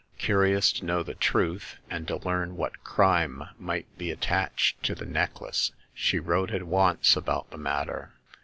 [0.17, 5.05] Curious to know the truth, and to learn what crime might be attached to the
[5.05, 8.11] neck lace, she wrote at once about the matter.